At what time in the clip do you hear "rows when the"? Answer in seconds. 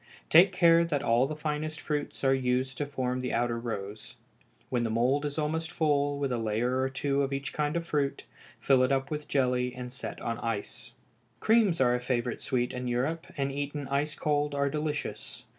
3.59-4.89